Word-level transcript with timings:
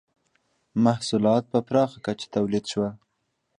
•محصولات 0.85 1.43
په 1.51 1.59
پراخه 1.67 1.97
کچه 2.05 2.27
تولید 2.35 2.65
شول. 2.71 2.93